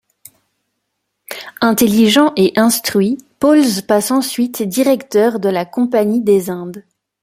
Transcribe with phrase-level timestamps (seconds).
[1.61, 6.83] Intelligent et instruit, Paulze passe ensuite directeur de la compagnie des Indes.